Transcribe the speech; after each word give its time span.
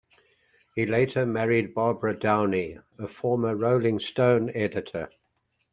He 0.73 0.87
later 0.87 1.27
married 1.27 1.75
Barbara 1.75 2.17
Downey, 2.17 2.79
a 2.97 3.07
former 3.07 3.55
"Rolling 3.55 3.99
Stone" 3.99 4.49
editor. 4.55 5.11